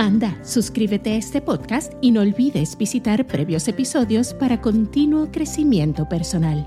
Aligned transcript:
Anda, 0.00 0.34
suscríbete 0.42 1.12
a 1.12 1.16
este 1.16 1.42
podcast 1.42 1.92
y 2.00 2.10
no 2.10 2.22
olvides 2.22 2.78
visitar 2.78 3.26
previos 3.26 3.68
episodios 3.68 4.32
para 4.32 4.62
continuo 4.62 5.30
crecimiento 5.30 6.08
personal. 6.08 6.66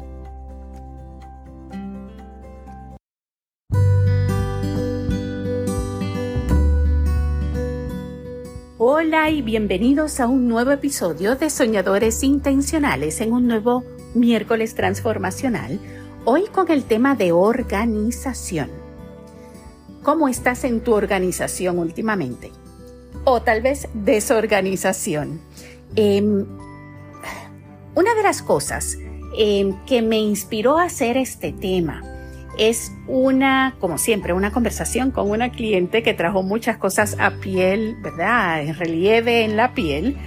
Hola 8.77 9.31
y 9.31 9.41
bienvenidos 9.41 10.19
a 10.19 10.27
un 10.27 10.47
nuevo 10.47 10.69
episodio 10.69 11.35
de 11.35 11.49
Soñadores 11.49 12.21
Intencionales 12.21 13.19
en 13.19 13.33
un 13.33 13.47
nuevo 13.47 13.83
miércoles 14.13 14.75
transformacional, 14.75 15.79
hoy 16.25 16.43
con 16.51 16.69
el 16.69 16.83
tema 16.83 17.15
de 17.15 17.31
organización. 17.31 18.69
¿Cómo 20.03 20.27
estás 20.27 20.65
en 20.65 20.81
tu 20.81 20.93
organización 20.93 21.79
últimamente? 21.79 22.51
O 23.23 23.41
tal 23.41 23.61
vez 23.61 23.87
desorganización. 23.93 25.41
Em, 25.95 26.45
una 27.95 28.15
de 28.15 28.23
las 28.23 28.41
cosas 28.41 28.97
em, 29.37 29.73
que 29.85 30.01
me 30.01 30.17
inspiró 30.17 30.77
a 30.77 30.85
hacer 30.85 31.17
este 31.17 31.51
tema 31.51 32.01
es 32.57 32.91
una, 33.07 33.75
como 33.79 33.97
siempre, 33.97 34.33
una 34.33 34.51
conversación 34.51 35.11
con 35.11 35.29
una 35.29 35.51
cliente 35.51 36.03
que 36.03 36.13
trajo 36.13 36.43
muchas 36.43 36.77
cosas 36.77 37.17
a 37.19 37.31
piel, 37.39 37.95
¿verdad? 38.01 38.61
En 38.61 38.75
relieve 38.75 39.43
en 39.43 39.57
la 39.57 39.73
piel. 39.73 40.17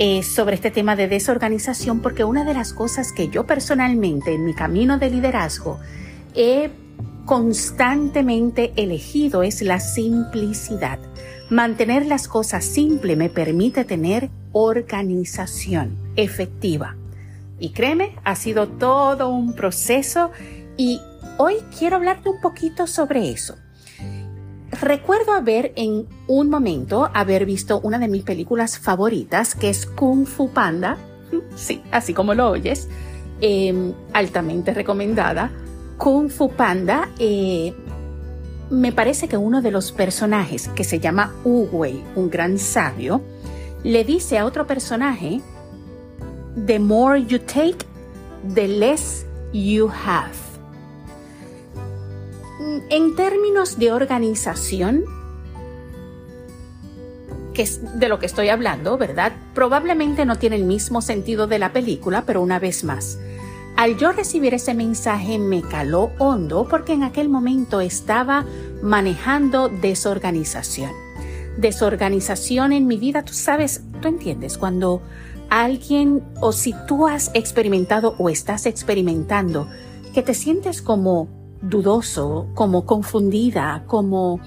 Eh, 0.00 0.22
sobre 0.22 0.54
este 0.54 0.70
tema 0.70 0.94
de 0.94 1.08
desorganización, 1.08 1.98
porque 1.98 2.22
una 2.22 2.44
de 2.44 2.54
las 2.54 2.72
cosas 2.72 3.10
que 3.10 3.30
yo 3.30 3.46
personalmente 3.46 4.32
en 4.32 4.44
mi 4.44 4.54
camino 4.54 4.96
de 4.96 5.10
liderazgo 5.10 5.80
he 6.36 6.70
constantemente 7.24 8.72
elegido 8.76 9.42
es 9.42 9.60
la 9.60 9.80
simplicidad. 9.80 11.00
Mantener 11.50 12.04
las 12.04 12.28
cosas 12.28 12.62
simples 12.64 13.16
me 13.16 13.30
permite 13.30 13.84
tener 13.84 14.28
organización 14.52 15.96
efectiva. 16.14 16.96
Y 17.58 17.70
créeme, 17.70 18.16
ha 18.24 18.36
sido 18.36 18.68
todo 18.68 19.30
un 19.30 19.54
proceso 19.54 20.30
y 20.76 21.00
hoy 21.38 21.54
quiero 21.76 21.96
hablarte 21.96 22.28
un 22.28 22.40
poquito 22.42 22.86
sobre 22.86 23.30
eso. 23.30 23.56
Recuerdo 24.70 25.32
haber 25.32 25.72
en 25.76 26.06
un 26.26 26.50
momento 26.50 27.10
haber 27.14 27.46
visto 27.46 27.80
una 27.80 27.98
de 27.98 28.08
mis 28.08 28.24
películas 28.24 28.78
favoritas 28.78 29.54
que 29.54 29.70
es 29.70 29.86
Kung 29.86 30.26
Fu 30.26 30.50
Panda. 30.50 30.98
Sí, 31.56 31.82
así 31.90 32.14
como 32.14 32.32
lo 32.34 32.50
oyes, 32.50 32.88
em, 33.40 33.92
altamente 34.12 34.72
recomendada. 34.72 35.50
Kung 35.96 36.30
Fu 36.30 36.50
Panda 36.50 37.10
eh, 37.18 37.74
me 38.70 38.92
parece 38.92 39.28
que 39.28 39.36
uno 39.36 39.62
de 39.62 39.70
los 39.70 39.92
personajes, 39.92 40.68
que 40.68 40.84
se 40.84 41.00
llama 41.00 41.34
Uwei, 41.44 42.04
un 42.14 42.30
gran 42.30 42.58
sabio, 42.58 43.22
le 43.82 44.04
dice 44.04 44.38
a 44.38 44.44
otro 44.44 44.66
personaje, 44.66 45.40
The 46.66 46.78
more 46.78 47.24
you 47.24 47.38
take, 47.38 47.78
the 48.54 48.68
less 48.68 49.24
you 49.52 49.88
have. 49.88 50.32
En 52.90 53.14
términos 53.14 53.78
de 53.78 53.92
organización, 53.92 55.04
que 57.54 57.62
es 57.62 57.98
de 57.98 58.08
lo 58.08 58.18
que 58.18 58.26
estoy 58.26 58.48
hablando, 58.48 58.98
¿verdad? 58.98 59.32
Probablemente 59.54 60.24
no 60.24 60.36
tiene 60.36 60.56
el 60.56 60.64
mismo 60.64 61.00
sentido 61.00 61.46
de 61.46 61.58
la 61.58 61.72
película, 61.72 62.24
pero 62.26 62.42
una 62.42 62.58
vez 62.58 62.84
más, 62.84 63.18
al 63.78 63.96
yo 63.96 64.10
recibir 64.10 64.54
ese 64.54 64.74
mensaje 64.74 65.38
me 65.38 65.62
caló 65.62 66.10
hondo 66.18 66.66
porque 66.68 66.94
en 66.94 67.04
aquel 67.04 67.28
momento 67.28 67.80
estaba 67.80 68.44
manejando 68.82 69.68
desorganización. 69.68 70.90
Desorganización 71.58 72.72
en 72.72 72.88
mi 72.88 72.96
vida, 72.96 73.24
tú 73.24 73.34
sabes, 73.34 73.84
tú 74.02 74.08
entiendes, 74.08 74.58
cuando 74.58 75.00
alguien 75.48 76.24
o 76.40 76.50
si 76.50 76.74
tú 76.88 77.06
has 77.06 77.30
experimentado 77.34 78.16
o 78.18 78.28
estás 78.28 78.66
experimentando 78.66 79.68
que 80.12 80.22
te 80.22 80.34
sientes 80.34 80.82
como 80.82 81.28
dudoso, 81.62 82.48
como 82.56 82.84
confundida, 82.84 83.84
como 83.86 84.40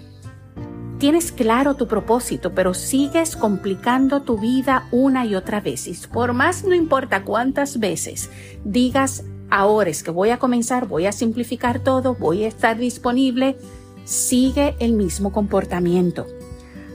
tienes 1.02 1.32
claro 1.32 1.74
tu 1.74 1.88
propósito, 1.88 2.54
pero 2.54 2.76
sigues 2.76 3.36
complicando 3.36 4.22
tu 4.22 4.38
vida 4.38 4.88
una 4.92 5.26
y 5.26 5.34
otra 5.34 5.60
vez. 5.60 6.06
Por 6.06 6.34
más 6.34 6.64
no 6.64 6.76
importa 6.76 7.24
cuántas 7.24 7.80
veces 7.80 8.30
digas, 8.64 9.24
ahora 9.50 9.90
es 9.90 10.04
que 10.04 10.12
voy 10.12 10.30
a 10.30 10.38
comenzar, 10.38 10.88
voy 10.88 11.08
a 11.08 11.12
simplificar 11.12 11.80
todo, 11.80 12.14
voy 12.14 12.44
a 12.44 12.48
estar 12.48 12.78
disponible, 12.78 13.58
sigue 14.06 14.76
el 14.78 14.94
mismo 14.94 15.32
comportamiento. 15.32 16.28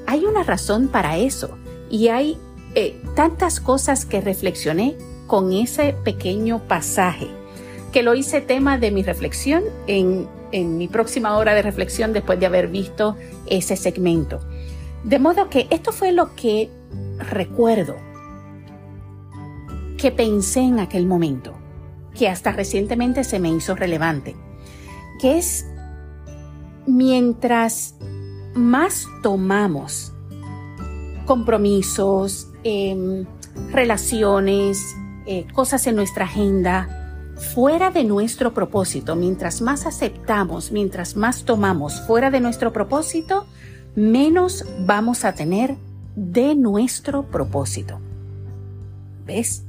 Hay 0.07 0.25
una 0.25 0.45
razón 0.45 0.87
para 0.87 1.19
eso 1.19 1.59
y 1.91 2.07
hay 2.07 2.39
eh, 2.77 3.03
tantas 3.17 3.59
cosas 3.59 4.05
que 4.05 4.21
reflexioné 4.21 4.97
con 5.27 5.53
ese 5.53 5.97
pequeño 6.05 6.61
pasaje 6.69 7.27
que 7.91 8.05
lo 8.05 8.15
hice 8.15 8.41
tema 8.41 8.79
de 8.79 8.93
mi 8.93 9.03
reflexión 9.03 9.65
en 9.89 10.29
en 10.53 10.79
mi 10.79 10.89
próxima 10.89 11.37
hora 11.37 11.55
de 11.55 11.63
reflexión 11.63 12.13
después 12.13 12.39
de 12.41 12.47
haber 12.47 12.69
visto 12.69 13.17
ese 13.47 13.77
segmento. 13.77 14.41
De 15.05 15.19
modo 15.19 15.49
que 15.49 15.67
esto 15.71 15.93
fue 15.93 16.13
lo 16.13 16.35
que 16.35 16.71
recuerdo, 17.19 17.97
que 19.99 20.11
pensé 20.11 20.61
en 20.61 20.81
aquel 20.81 21.07
momento, 21.07 21.55
que 22.15 22.29
hasta 22.29 22.53
recientemente 22.53 23.25
se 23.25 23.39
me 23.39 23.51
hizo 23.51 23.75
relevante, 23.75 24.37
que 25.21 25.39
es 25.39 25.67
mientras 26.87 27.95
más 28.55 29.07
tomamos 29.23 30.13
compromisos, 31.27 32.49
em, 32.63 33.27
relaciones, 33.71 34.79
eh, 35.27 35.47
cosas 35.53 35.87
en 35.87 35.97
nuestra 35.97 36.25
agenda, 36.25 37.06
fuera 37.37 37.91
de 37.91 38.05
nuestro 38.05 38.55
propósito, 38.55 39.15
mientras 39.15 39.61
más 39.61 39.87
aceptamos, 39.87 40.73
mientras 40.73 41.17
más 41.17 41.45
tomamos 41.45 42.01
fuera 42.07 42.31
de 42.31 42.41
nuestro 42.41 42.73
propósito, 42.73 43.47
menos 43.95 44.65
vamos 44.81 45.25
a 45.25 45.35
tener 45.35 45.77
de 46.15 46.55
nuestro 46.55 47.25
propósito. 47.25 48.01
¿Ves? 49.27 49.65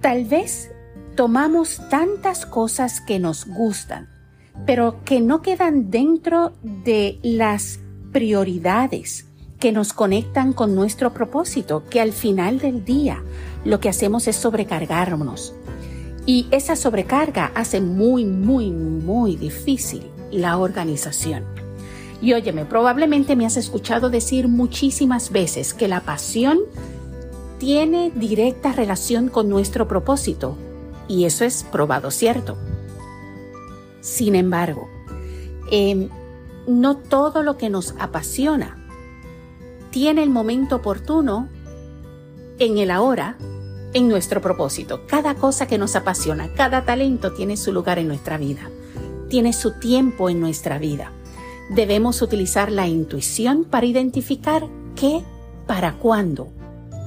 Tal 0.00 0.24
vez 0.24 0.70
tomamos 1.16 1.80
tantas 1.90 2.46
cosas 2.46 3.00
que 3.00 3.18
nos 3.18 3.46
gustan, 3.46 4.08
pero 4.64 5.02
que 5.04 5.20
no 5.20 5.42
quedan 5.42 5.90
dentro 5.90 6.52
de 6.62 7.18
las 7.22 7.80
prioridades 8.12 9.26
que 9.58 9.72
nos 9.72 9.92
conectan 9.92 10.52
con 10.52 10.74
nuestro 10.74 11.12
propósito, 11.12 11.84
que 11.90 12.00
al 12.00 12.12
final 12.12 12.58
del 12.58 12.84
día 12.84 13.22
lo 13.64 13.80
que 13.80 13.88
hacemos 13.88 14.28
es 14.28 14.36
sobrecargarnos, 14.36 15.54
y 16.26 16.48
esa 16.50 16.74
sobrecarga 16.74 17.52
hace 17.54 17.80
muy, 17.80 18.24
muy, 18.24 18.70
muy 18.72 19.36
difícil 19.36 20.10
la 20.32 20.58
organización. 20.58 21.44
Y 22.20 22.32
óyeme, 22.32 22.64
probablemente 22.64 23.36
me 23.36 23.46
has 23.46 23.56
escuchado 23.56 24.10
decir 24.10 24.48
muchísimas 24.48 25.30
veces 25.30 25.72
que 25.72 25.86
la 25.86 26.00
pasión 26.00 26.58
tiene 27.58 28.10
directa 28.14 28.72
relación 28.72 29.28
con 29.28 29.48
nuestro 29.48 29.86
propósito. 29.86 30.56
Y 31.08 31.24
eso 31.24 31.44
es 31.44 31.64
probado 31.64 32.10
cierto. 32.10 32.56
Sin 34.00 34.34
embargo, 34.34 34.88
em, 35.70 36.08
no 36.66 36.96
todo 36.96 37.42
lo 37.42 37.56
que 37.56 37.70
nos 37.70 37.94
apasiona 37.98 38.76
tiene 39.90 40.22
el 40.22 40.30
momento 40.30 40.76
oportuno 40.76 41.48
en 42.58 42.78
el 42.78 42.90
ahora 42.90 43.36
en 43.96 44.08
nuestro 44.08 44.42
propósito. 44.42 45.06
Cada 45.06 45.36
cosa 45.36 45.66
que 45.66 45.78
nos 45.78 45.96
apasiona, 45.96 46.52
cada 46.52 46.84
talento 46.84 47.32
tiene 47.32 47.56
su 47.56 47.72
lugar 47.72 47.98
en 47.98 48.08
nuestra 48.08 48.36
vida, 48.36 48.70
tiene 49.30 49.54
su 49.54 49.80
tiempo 49.80 50.28
en 50.28 50.38
nuestra 50.38 50.78
vida. 50.78 51.12
Debemos 51.70 52.20
utilizar 52.20 52.70
la 52.70 52.88
intuición 52.88 53.64
para 53.64 53.86
identificar 53.86 54.68
qué, 54.96 55.24
para 55.66 55.94
cuándo, 55.94 56.48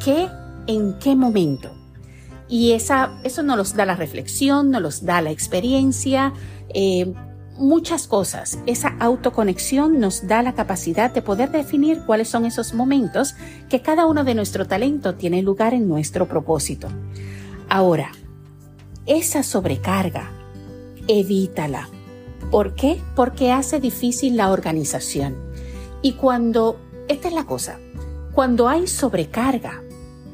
qué, 0.03 0.29
en 0.65 0.97
qué 0.97 1.15
momento. 1.15 1.69
Y 2.47 2.71
esa, 2.71 3.19
eso 3.23 3.43
nos 3.43 3.75
da 3.75 3.85
la 3.85 3.95
reflexión, 3.95 4.71
nos 4.71 5.05
da 5.05 5.21
la 5.21 5.29
experiencia, 5.29 6.33
eh, 6.73 7.13
muchas 7.59 8.07
cosas. 8.07 8.57
Esa 8.65 8.95
autoconexión 8.99 9.99
nos 9.99 10.27
da 10.27 10.41
la 10.41 10.55
capacidad 10.55 11.11
de 11.11 11.21
poder 11.21 11.51
definir 11.51 12.01
cuáles 12.05 12.29
son 12.29 12.45
esos 12.45 12.73
momentos 12.73 13.35
que 13.69 13.81
cada 13.81 14.05
uno 14.05 14.23
de 14.23 14.33
nuestro 14.33 14.65
talento 14.65 15.15
tiene 15.15 15.41
lugar 15.41 15.73
en 15.73 15.87
nuestro 15.87 16.27
propósito. 16.27 16.87
Ahora, 17.67 18.11
esa 19.05 19.43
sobrecarga, 19.43 20.31
evítala. 21.07 21.89
¿Por 22.49 22.73
qué? 22.73 22.99
Porque 23.15 23.51
hace 23.51 23.79
difícil 23.79 24.37
la 24.37 24.51
organización. 24.51 25.35
Y 26.01 26.13
cuando, 26.13 26.79
esta 27.07 27.27
es 27.27 27.33
la 27.33 27.45
cosa, 27.45 27.79
cuando 28.33 28.69
hay 28.69 28.87
sobrecarga, 28.87 29.83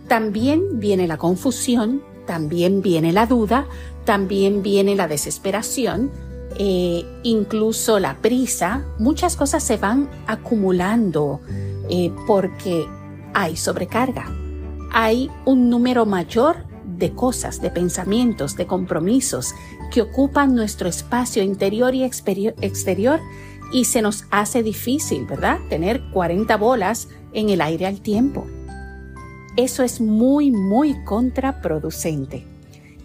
también 0.07 0.79
viene 0.79 1.07
la 1.07 1.17
confusión, 1.17 2.03
también 2.27 2.81
viene 2.81 3.11
la 3.11 3.25
duda, 3.25 3.67
también 4.05 4.61
viene 4.61 4.95
la 4.95 5.07
desesperación, 5.07 6.11
eh, 6.57 7.05
incluso 7.23 7.99
la 7.99 8.17
prisa, 8.21 8.85
muchas 8.97 9.35
cosas 9.35 9.63
se 9.63 9.77
van 9.77 10.09
acumulando 10.27 11.41
eh, 11.89 12.11
porque 12.27 12.87
hay 13.33 13.57
sobrecarga. 13.57 14.25
Hay 14.91 15.29
un 15.45 15.69
número 15.69 16.05
mayor 16.05 16.65
de 16.97 17.13
cosas, 17.13 17.61
de 17.61 17.69
pensamientos, 17.69 18.55
de 18.55 18.65
compromisos 18.65 19.53
que 19.91 20.01
ocupan 20.01 20.55
nuestro 20.55 20.87
espacio 20.87 21.43
interior 21.43 21.93
y 21.93 22.03
exterior 22.03 23.19
y 23.71 23.85
se 23.85 24.01
nos 24.01 24.25
hace 24.31 24.63
difícil, 24.63 25.25
¿verdad? 25.25 25.59
Tener 25.69 26.01
40 26.11 26.55
bolas 26.57 27.09
en 27.33 27.49
el 27.49 27.61
aire 27.61 27.85
al 27.85 27.99
tiempo. 27.99 28.45
Eso 29.57 29.83
es 29.83 29.99
muy, 30.01 30.51
muy 30.51 31.03
contraproducente. 31.03 32.45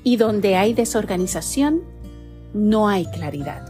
Y 0.03 0.17
donde 0.17 0.57
hay 0.57 0.73
desorganización, 0.73 1.83
no 2.55 2.89
hay 2.89 3.07
claridad. 3.07 3.67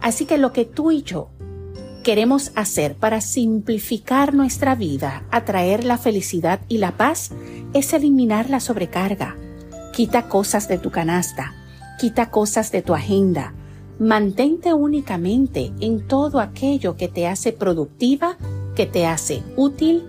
Así 0.00 0.26
que 0.26 0.38
lo 0.38 0.52
que 0.52 0.64
tú 0.64 0.90
y 0.90 1.02
yo 1.02 1.30
queremos 2.02 2.52
hacer 2.54 2.94
para 2.94 3.20
simplificar 3.20 4.34
nuestra 4.34 4.74
vida, 4.74 5.24
atraer 5.30 5.84
la 5.84 5.98
felicidad 5.98 6.60
y 6.68 6.78
la 6.78 6.96
paz, 6.96 7.32
es 7.74 7.92
eliminar 7.92 8.48
la 8.48 8.60
sobrecarga. 8.60 9.36
Quita 9.92 10.28
cosas 10.28 10.68
de 10.68 10.78
tu 10.78 10.90
canasta, 10.90 11.54
quita 11.98 12.30
cosas 12.30 12.72
de 12.72 12.82
tu 12.82 12.94
agenda. 12.94 13.52
Mantente 13.98 14.72
únicamente 14.72 15.72
en 15.80 16.06
todo 16.06 16.40
aquello 16.40 16.96
que 16.96 17.08
te 17.08 17.26
hace 17.26 17.52
productiva, 17.52 18.38
que 18.74 18.86
te 18.86 19.06
hace 19.06 19.42
útil, 19.56 20.04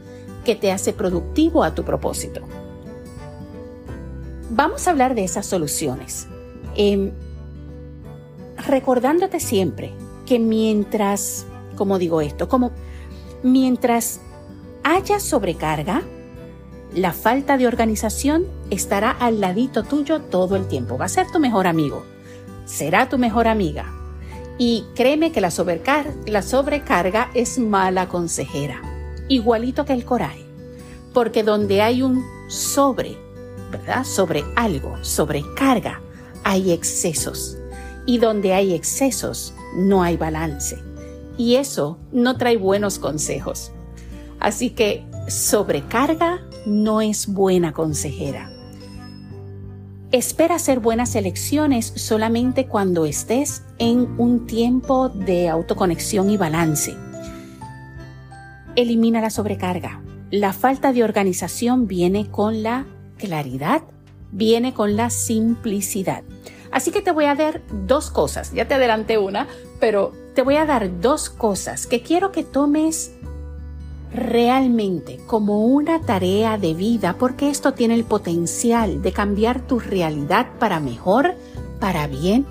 que 0.45 0.55
te 0.55 0.71
hace 0.71 0.93
productivo 0.93 1.63
a 1.63 1.73
tu 1.73 1.83
propósito. 1.83 2.41
Vamos 4.51 4.87
a 4.87 4.91
hablar 4.91 5.15
de 5.15 5.23
esas 5.23 5.45
soluciones. 5.45 6.27
Em, 6.75 7.11
recordándote 8.69 9.39
siempre 9.39 9.93
que 10.25 10.39
mientras, 10.39 11.45
como 11.75 11.99
digo 11.99 12.21
esto, 12.21 12.47
como 12.47 12.71
mientras 13.43 14.21
haya 14.83 15.19
sobrecarga, 15.19 16.03
la 16.93 17.13
falta 17.13 17.57
de 17.57 17.67
organización 17.67 18.45
estará 18.69 19.11
al 19.11 19.41
ladito 19.41 19.83
tuyo 19.83 20.21
todo 20.21 20.55
el 20.55 20.67
tiempo. 20.67 20.97
Va 20.97 21.05
a 21.05 21.09
ser 21.09 21.27
tu 21.31 21.39
mejor 21.39 21.67
amigo. 21.67 22.03
Será 22.65 23.09
tu 23.09 23.17
mejor 23.17 23.47
amiga. 23.47 23.93
Y 24.57 24.85
créeme 24.95 25.31
que 25.31 25.41
la 25.41 25.51
sobrecarga, 25.51 27.29
es 27.33 27.59
mala 27.59 28.09
consejera. 28.09 28.81
Igualito 29.27 29.85
que 29.85 29.93
el 29.93 30.05
coraje. 30.05 30.45
Porque 31.13 31.43
donde 31.43 31.81
hay 31.81 32.01
un 32.01 32.23
sobre, 32.49 33.17
¿verdad? 33.71 34.03
Sobre 34.03 34.43
algo, 34.55 34.97
sobrecarga, 35.03 36.01
hay 36.43 36.71
excesos 36.71 37.58
y 38.09 38.17
donde 38.17 38.55
hay 38.55 38.73
excesos 38.73 39.53
no 39.75 40.01
hay 40.01 40.17
balance. 40.17 40.79
Y 41.37 41.57
eso 41.57 41.99
no 42.11 42.37
trae 42.37 42.57
buenos 42.57 42.97
consejos. 42.97 43.71
Así 44.39 44.71
que 44.71 45.05
sobrecarga 45.27 46.39
no 46.65 47.01
es 47.01 47.27
buena 47.27 47.71
consejera. 47.71 48.51
Espera 50.11 50.55
hacer 50.55 50.79
buenas 50.79 51.13
elecciones 51.13 51.93
solamente 51.97 52.65
cuando 52.65 53.05
estés 53.05 53.61
en 53.77 54.15
un 54.17 54.47
tiempo 54.47 55.09
de 55.09 55.47
autoconexión 55.47 56.31
y 56.31 56.37
balance. 56.37 56.95
Elimina 58.75 59.21
la 59.21 59.29
sobrecarga. 59.29 60.01
La 60.31 60.51
falta 60.53 60.93
de 60.93 61.03
organización 61.03 61.85
viene 61.85 62.27
con 62.31 62.63
la 62.63 62.87
claridad, 63.19 63.83
viene 64.31 64.73
con 64.73 64.95
la 64.95 65.11
simplicidad. 65.11 66.23
Así 66.71 66.91
que 66.91 67.01
te 67.01 67.11
voy 67.11 67.25
a 67.25 67.35
dar 67.35 67.61
dos 67.87 68.11
cosas, 68.11 68.51
ya 68.51 68.67
te 68.67 68.75
adelanté 68.75 69.17
una, 69.17 69.47
pero 69.79 70.13
te 70.35 70.41
voy 70.41 70.55
a 70.55 70.65
dar 70.65 71.01
dos 71.01 71.29
cosas 71.29 71.87
que 71.87 72.01
quiero 72.01 72.31
que 72.31 72.43
tomes 72.43 73.13
realmente 74.13 75.19
como 75.27 75.65
una 75.65 76.01
tarea 76.01 76.57
de 76.57 76.73
vida 76.73 77.15
porque 77.19 77.49
esto 77.49 77.73
tiene 77.73 77.93
el 77.93 78.03
potencial 78.03 79.01
de 79.01 79.11
cambiar 79.11 79.61
tu 79.61 79.79
realidad 79.79 80.47
para 80.59 80.79
mejor, 80.79 81.35
para 81.79 82.07
bien, 82.07 82.45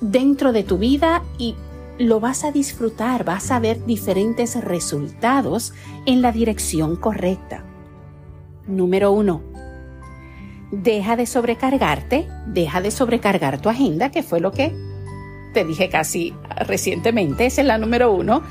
dentro 0.00 0.52
de 0.52 0.64
tu 0.64 0.78
vida 0.78 1.22
y 1.38 1.54
lo 1.98 2.20
vas 2.20 2.44
a 2.44 2.52
disfrutar, 2.52 3.24
vas 3.24 3.50
a 3.50 3.60
ver 3.60 3.84
diferentes 3.84 4.62
resultados 4.62 5.72
en 6.06 6.22
la 6.22 6.32
dirección 6.32 6.96
correcta. 6.96 7.64
Número 8.66 9.12
uno, 9.12 9.42
deja 10.72 11.16
de 11.16 11.26
sobrecargarte, 11.26 12.26
deja 12.46 12.80
de 12.80 12.90
sobrecargar 12.90 13.60
tu 13.60 13.68
agenda, 13.68 14.10
que 14.10 14.22
fue 14.22 14.40
lo 14.40 14.50
que 14.50 14.74
te 15.52 15.64
dije 15.64 15.90
casi 15.90 16.34
recientemente, 16.66 17.46
esa 17.46 17.60
es 17.60 17.66
la 17.66 17.78
número 17.78 18.12
uno, 18.12 18.42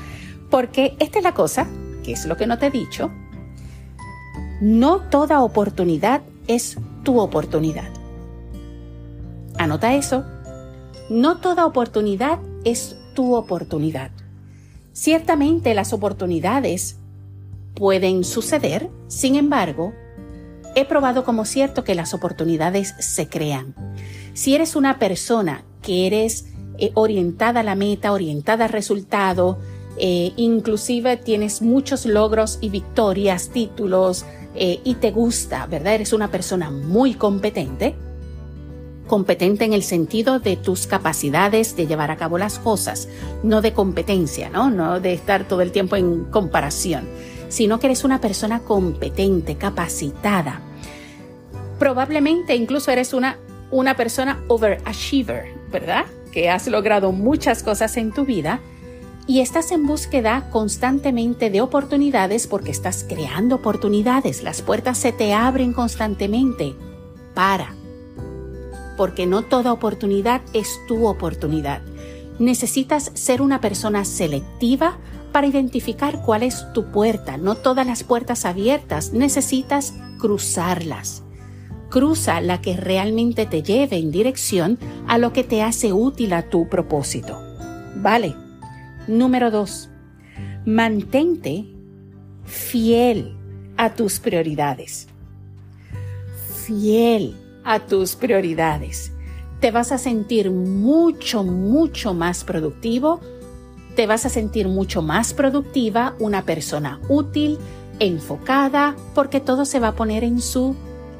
porque 0.50 0.96
esta 1.00 1.18
es 1.18 1.24
la 1.24 1.34
cosa, 1.34 1.66
que 2.04 2.12
es 2.12 2.24
lo 2.26 2.36
que 2.36 2.46
no 2.46 2.58
te 2.58 2.66
he 2.66 2.70
dicho, 2.70 3.10
no 4.60 5.00
toda 5.00 5.42
oportunidad 5.42 6.22
es 6.46 6.78
tu 7.02 7.18
oportunidad. 7.18 7.90
Anota 9.58 9.94
eso, 9.94 10.24
no 11.10 11.38
toda 11.38 11.66
oportunidad 11.66 12.38
es 12.64 12.96
tu 13.14 13.34
oportunidad. 13.34 14.12
Ciertamente 14.92 15.74
las 15.74 15.92
oportunidades 15.92 16.98
pueden 17.74 18.22
suceder, 18.22 18.90
sin 19.08 19.34
embargo, 19.34 19.92
he 20.74 20.84
probado 20.84 21.24
como 21.24 21.44
cierto 21.44 21.84
que 21.84 21.94
las 21.94 22.14
oportunidades 22.14 22.94
se 22.98 23.28
crean. 23.28 23.74
Si 24.34 24.54
eres 24.54 24.76
una 24.76 24.98
persona 24.98 25.64
que 25.82 26.06
eres 26.06 26.46
eh, 26.78 26.90
orientada 26.94 27.60
a 27.60 27.64
la 27.64 27.74
meta, 27.74 28.12
orientada 28.12 28.64
al 28.64 28.70
resultado, 28.70 29.58
eh, 29.98 30.32
inclusive 30.36 31.16
tienes 31.18 31.60
muchos 31.60 32.06
logros 32.06 32.58
y 32.60 32.70
victorias, 32.70 33.50
títulos, 33.50 34.24
eh, 34.54 34.80
y 34.84 34.94
te 34.94 35.10
gusta, 35.10 35.66
¿verdad? 35.66 35.94
Eres 35.94 36.12
una 36.12 36.30
persona 36.30 36.70
muy 36.70 37.14
competente, 37.14 37.94
competente 39.06 39.64
en 39.64 39.74
el 39.74 39.82
sentido 39.82 40.38
de 40.38 40.56
tus 40.56 40.86
capacidades 40.86 41.76
de 41.76 41.86
llevar 41.86 42.10
a 42.10 42.16
cabo 42.16 42.38
las 42.38 42.58
cosas, 42.58 43.08
no 43.42 43.60
de 43.60 43.72
competencia, 43.72 44.48
¿no? 44.48 44.70
No 44.70 45.00
de 45.00 45.12
estar 45.12 45.46
todo 45.46 45.60
el 45.60 45.72
tiempo 45.72 45.96
en 45.96 46.24
comparación 46.24 47.06
sino 47.52 47.78
que 47.78 47.88
eres 47.88 48.02
una 48.02 48.18
persona 48.18 48.60
competente, 48.60 49.56
capacitada. 49.56 50.62
Probablemente 51.82 52.54
incluso 52.54 52.92
eres 52.92 53.12
una, 53.12 53.38
una 53.72 53.96
persona 53.96 54.40
overachiever, 54.46 55.52
¿verdad? 55.72 56.04
Que 56.30 56.48
has 56.48 56.68
logrado 56.68 57.10
muchas 57.10 57.64
cosas 57.64 57.96
en 57.96 58.12
tu 58.12 58.24
vida 58.24 58.60
y 59.26 59.40
estás 59.40 59.72
en 59.72 59.84
búsqueda 59.84 60.48
constantemente 60.50 61.50
de 61.50 61.60
oportunidades 61.60 62.46
porque 62.46 62.70
estás 62.70 63.04
creando 63.08 63.56
oportunidades. 63.56 64.44
Las 64.44 64.62
puertas 64.62 64.96
se 64.96 65.10
te 65.10 65.34
abren 65.34 65.72
constantemente. 65.72 66.76
Para. 67.34 67.74
Porque 68.96 69.26
no 69.26 69.42
toda 69.42 69.72
oportunidad 69.72 70.40
es 70.52 70.78
tu 70.86 71.08
oportunidad. 71.08 71.82
Necesitas 72.38 73.10
ser 73.14 73.42
una 73.42 73.60
persona 73.60 74.04
selectiva 74.04 74.98
para 75.32 75.48
identificar 75.48 76.22
cuál 76.22 76.44
es 76.44 76.64
tu 76.74 76.92
puerta. 76.92 77.38
No 77.38 77.56
todas 77.56 77.88
las 77.88 78.04
puertas 78.04 78.44
abiertas, 78.44 79.12
necesitas 79.12 79.94
cruzarlas. 80.20 81.24
Cruza 81.92 82.40
la 82.40 82.62
que 82.62 82.74
realmente 82.74 83.44
te 83.44 83.62
lleve 83.62 83.96
en 83.96 84.10
dirección 84.10 84.78
a 85.06 85.18
lo 85.18 85.34
que 85.34 85.44
te 85.44 85.62
hace 85.62 85.92
útil 85.92 86.32
a 86.32 86.48
tu 86.48 86.68
propósito. 86.68 87.38
Vale. 87.96 88.34
Número 89.06 89.50
dos. 89.50 89.90
Mantente 90.64 91.66
fiel 92.44 93.36
a 93.76 93.94
tus 93.94 94.20
prioridades. 94.20 95.06
Fiel 96.64 97.36
a 97.62 97.80
tus 97.80 98.16
prioridades. 98.16 99.12
Te 99.60 99.70
vas 99.70 99.92
a 99.92 99.98
sentir 99.98 100.50
mucho, 100.50 101.44
mucho 101.44 102.14
más 102.14 102.42
productivo 102.42 103.20
te 103.94 104.06
vas 104.06 104.24
a 104.24 104.30
sentir 104.30 104.68
mucho 104.68 105.02
más 105.02 105.34
productiva, 105.34 106.14
una 106.18 106.42
persona 106.42 107.00
útil, 107.08 107.58
enfocada, 107.98 108.96
porque 109.14 109.40
todo 109.40 109.64
se 109.64 109.80
va 109.80 109.88
a 109.88 109.94
poner 109.94 110.24
en 110.24 110.40
su, 110.40 110.74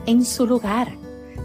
en 0.07 0.25
su 0.25 0.47
lugar. 0.47 0.97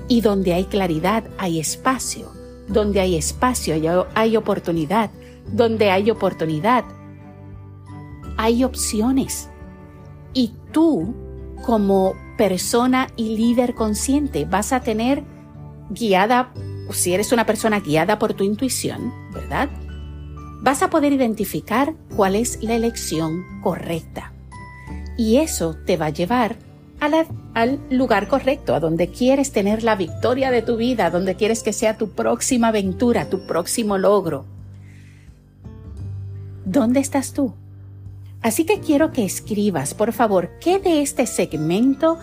Y 0.08 0.22
donde 0.22 0.54
hay 0.54 0.66
claridad 0.66 1.26
hay 1.38 1.60
espacio, 1.60 2.32
donde 2.68 3.00
hay 3.02 3.16
espacio 3.16 3.76
hay, 4.16 4.38
oportunidad, 4.38 5.12
donde 5.52 5.92
hay 5.92 6.10
oportunidad 6.12 6.86
hay 8.38 8.64
opciones. 8.64 9.50
Y 10.34 10.54
tú, 10.72 11.14
como 11.66 12.14
persona 12.38 13.08
y 13.18 13.36
líder 13.36 13.74
consciente. 13.74 14.46
Vas 14.46 14.72
a 14.72 14.82
tener 14.82 15.24
guiada, 15.90 16.54
si 16.92 17.14
eres 17.14 17.32
una 17.32 17.46
persona 17.46 17.80
guiada 17.80 18.20
por 18.20 18.34
tu 18.34 18.44
intuición, 18.44 19.12
¿verdad? 19.34 19.70
Vas 20.62 20.84
a 20.84 20.90
poder 20.90 21.14
identificar 21.14 21.94
cuál 22.16 22.36
es 22.36 22.64
la 22.64 22.76
elección 22.76 23.44
correcta. 23.62 24.34
Y 25.18 25.38
eso 25.38 25.76
te 25.86 25.98
va 25.98 26.08
a 26.08 26.12
llevar 26.12 26.58
al 27.00 27.80
lugar 27.90 28.28
correcto, 28.28 28.74
a 28.74 28.80
donde 28.80 29.10
quieres 29.10 29.52
tener 29.52 29.84
la 29.84 29.96
victoria 29.96 30.52
de 30.52 30.62
tu 30.62 30.78
vida, 30.78 31.10
donde 31.10 31.36
quieres 31.36 31.64
que 31.64 31.74
sea 31.74 31.98
tu 31.98 32.10
próxima 32.10 32.70
aventura, 32.70 33.30
tu 33.30 33.46
próximo 33.46 33.98
logro. 33.98 34.46
¿Dónde 36.66 37.00
estás 37.00 37.34
tú? 37.34 37.54
Así 38.42 38.66
que 38.66 38.80
quiero 38.80 39.12
que 39.12 39.26
escribas, 39.26 39.94
por 39.94 40.14
favor, 40.14 40.52
qué 40.60 40.80
de 40.80 41.02
este 41.02 41.26
segmento 41.26 42.18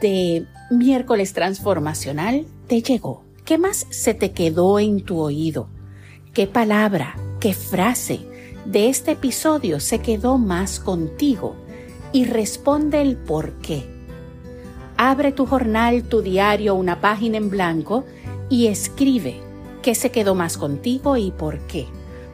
de 0.00 0.46
miércoles 0.70 1.32
transformacional 1.32 2.46
te 2.66 2.82
llegó. 2.82 3.24
¿Qué 3.44 3.58
más 3.58 3.86
se 3.90 4.14
te 4.14 4.32
quedó 4.32 4.78
en 4.78 5.02
tu 5.02 5.20
oído? 5.20 5.68
¿Qué 6.34 6.46
palabra, 6.46 7.16
qué 7.40 7.54
frase 7.54 8.20
de 8.64 8.88
este 8.88 9.12
episodio 9.12 9.80
se 9.80 10.00
quedó 10.00 10.38
más 10.38 10.80
contigo? 10.80 11.56
Y 12.12 12.24
responde 12.24 13.00
el 13.00 13.16
por 13.16 13.52
qué. 13.60 13.95
Abre 14.96 15.32
tu 15.32 15.46
jornal, 15.46 16.04
tu 16.04 16.22
diario, 16.22 16.74
una 16.74 17.00
página 17.00 17.36
en 17.36 17.50
blanco 17.50 18.04
y 18.48 18.66
escribe 18.66 19.40
qué 19.82 19.94
se 19.94 20.10
quedó 20.10 20.34
más 20.34 20.56
contigo 20.56 21.16
y 21.16 21.30
por 21.30 21.58
qué. 21.60 21.86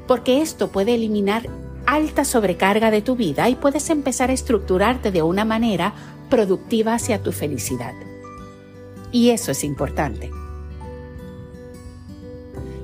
Porque 0.07 0.42
esto 0.42 0.69
puede 0.69 0.95
eliminar 0.95 1.49
alta 1.87 2.25
sobrecarga 2.25 2.90
de 2.90 3.02
tu 3.02 3.16
vida 3.16 3.49
y 3.49 3.57
puedes 3.57 3.90
empezar 3.90 4.31
a 4.31 4.35
estructurarte 4.35 5.11
de 5.11 5.23
una 5.23 5.45
manera 5.45 5.92
productiva 6.31 6.95
hacia 6.95 7.23
tu 7.23 7.33
felicidad. 7.33 7.95
Y 9.11 9.31
eso 9.31 9.50
es 9.50 9.64
importante. 9.64 10.31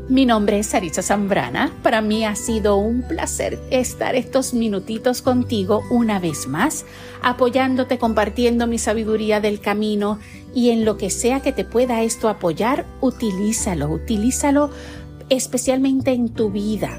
Mi 0.09 0.25
nombre 0.25 0.59
es 0.59 0.69
Sarisa 0.69 1.03
Zambrana. 1.03 1.71
Para 1.83 2.00
mí 2.00 2.25
ha 2.25 2.35
sido 2.35 2.77
un 2.77 3.03
placer 3.03 3.59
estar 3.71 4.15
estos 4.15 4.55
minutitos 4.55 5.21
contigo 5.21 5.83
una 5.91 6.19
vez 6.19 6.49
más, 6.49 6.87
apoyándote, 7.21 7.99
compartiendo 7.99 8.67
mi 8.67 8.79
sabiduría 8.79 9.43
del 9.43 9.61
camino 9.61 10.19
y 10.55 10.71
en 10.71 10.87
lo 10.87 10.97
que 10.97 11.11
sea 11.11 11.41
que 11.41 11.53
te 11.53 11.67
pueda 11.67 12.03
esto 12.03 12.31
apoyar, 12.31 12.87
utilízalo, 13.03 13.91
utilízalo 13.91 14.71
especialmente 15.29 16.12
en 16.12 16.31
tu 16.31 16.50
vida 16.50 16.99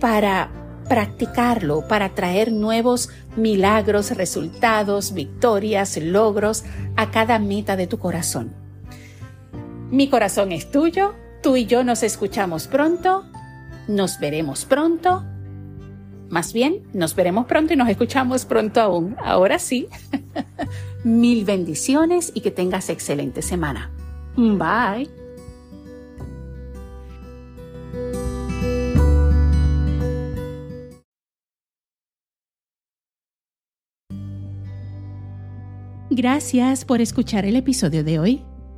para 0.00 0.50
practicarlo, 0.88 1.86
para 1.86 2.14
traer 2.14 2.50
nuevos 2.50 3.10
milagros, 3.36 4.16
resultados, 4.16 5.12
victorias, 5.12 5.98
logros 5.98 6.64
a 6.96 7.10
cada 7.10 7.38
meta 7.38 7.76
de 7.76 7.86
tu 7.86 7.98
corazón. 7.98 8.54
Mi 9.90 10.08
corazón 10.08 10.52
es 10.52 10.70
tuyo 10.70 11.14
Tú 11.46 11.56
y 11.56 11.64
yo 11.64 11.84
nos 11.84 12.02
escuchamos 12.02 12.66
pronto, 12.66 13.24
nos 13.86 14.18
veremos 14.18 14.64
pronto. 14.64 15.24
Más 16.28 16.52
bien, 16.52 16.82
nos 16.92 17.14
veremos 17.14 17.46
pronto 17.46 17.72
y 17.72 17.76
nos 17.76 17.88
escuchamos 17.88 18.44
pronto 18.44 18.80
aún. 18.80 19.14
Ahora 19.24 19.60
sí. 19.60 19.86
Mil 21.04 21.44
bendiciones 21.44 22.32
y 22.34 22.40
que 22.40 22.50
tengas 22.50 22.90
excelente 22.90 23.42
semana. 23.42 23.92
Bye. 24.36 25.08
Gracias 36.10 36.84
por 36.84 37.00
escuchar 37.00 37.44
el 37.44 37.54
episodio 37.54 38.02
de 38.02 38.18
hoy. 38.18 38.55